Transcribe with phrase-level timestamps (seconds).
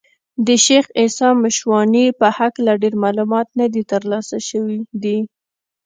[0.45, 5.19] د شېخ عیسي مشواڼي په هکله ډېر معلومات نه دي تر لاسه سوي دي.